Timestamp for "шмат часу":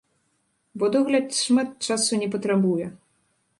1.41-2.21